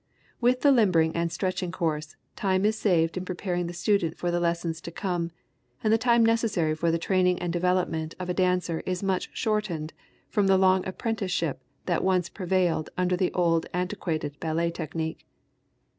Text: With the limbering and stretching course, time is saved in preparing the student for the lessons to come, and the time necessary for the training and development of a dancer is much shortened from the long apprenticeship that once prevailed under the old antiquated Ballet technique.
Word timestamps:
With 0.39 0.61
the 0.61 0.71
limbering 0.71 1.15
and 1.15 1.31
stretching 1.31 1.71
course, 1.71 2.15
time 2.35 2.65
is 2.65 2.75
saved 2.75 3.17
in 3.17 3.23
preparing 3.23 3.67
the 3.67 3.73
student 3.73 4.17
for 4.17 4.31
the 4.31 4.39
lessons 4.39 4.81
to 4.81 4.89
come, 4.91 5.29
and 5.83 5.93
the 5.93 5.97
time 5.99 6.25
necessary 6.25 6.73
for 6.73 6.89
the 6.89 6.97
training 6.97 7.37
and 7.37 7.53
development 7.53 8.15
of 8.19 8.27
a 8.27 8.33
dancer 8.33 8.81
is 8.87 9.03
much 9.03 9.29
shortened 9.31 9.93
from 10.27 10.47
the 10.47 10.57
long 10.57 10.83
apprenticeship 10.87 11.61
that 11.85 12.03
once 12.03 12.29
prevailed 12.29 12.89
under 12.97 13.15
the 13.15 13.31
old 13.33 13.67
antiquated 13.75 14.39
Ballet 14.39 14.71
technique. 14.71 15.23